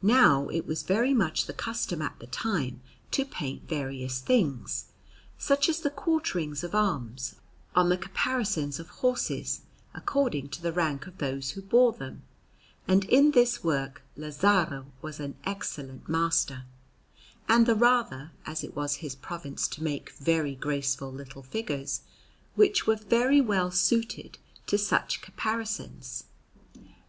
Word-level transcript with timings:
Now 0.00 0.46
it 0.46 0.64
was 0.64 0.84
very 0.84 1.12
much 1.12 1.46
the 1.46 1.52
custom 1.52 2.00
at 2.00 2.16
that 2.20 2.30
time 2.30 2.82
to 3.10 3.24
paint 3.24 3.68
various 3.68 4.20
things, 4.20 4.92
such 5.38 5.68
as 5.68 5.80
the 5.80 5.90
quarterings 5.90 6.62
of 6.62 6.72
arms, 6.72 7.34
on 7.74 7.88
the 7.88 7.98
caparisons 7.98 8.78
of 8.78 8.88
horses, 9.02 9.62
according 9.92 10.50
to 10.50 10.62
the 10.62 10.72
rank 10.72 11.08
of 11.08 11.18
those 11.18 11.50
who 11.50 11.62
bore 11.62 11.92
them; 11.92 12.22
and 12.86 13.06
in 13.06 13.32
this 13.32 13.64
work 13.64 14.02
Lazzaro 14.16 14.86
was 15.02 15.18
an 15.18 15.34
excellent 15.44 16.08
master, 16.08 16.62
and 17.48 17.66
the 17.66 17.74
rather 17.74 18.30
as 18.46 18.62
it 18.62 18.76
was 18.76 18.94
his 19.02 19.16
province 19.16 19.66
to 19.66 19.82
make 19.82 20.12
very 20.12 20.54
graceful 20.54 21.10
little 21.12 21.42
figures, 21.42 22.02
which 22.54 22.86
were 22.86 22.94
very 22.94 23.40
well 23.40 23.72
suited 23.72 24.38
to 24.68 24.78
such 24.78 25.20
caparisons. 25.20 26.22